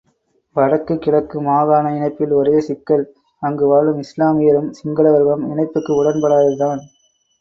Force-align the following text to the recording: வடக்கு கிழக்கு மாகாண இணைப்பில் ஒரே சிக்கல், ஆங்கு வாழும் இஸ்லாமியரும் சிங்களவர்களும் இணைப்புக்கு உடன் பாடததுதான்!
வடக்கு 0.55 0.93
கிழக்கு 0.97 1.37
மாகாண 1.41 1.91
இணைப்பில் 1.97 2.33
ஒரே 2.33 2.55
சிக்கல், 2.67 3.05
ஆங்கு 3.43 3.67
வாழும் 3.67 3.99
இஸ்லாமியரும் 3.99 4.73
சிங்களவர்களும் 4.79 5.45
இணைப்புக்கு 5.51 5.93
உடன் 5.99 6.21
பாடததுதான்! 6.23 6.83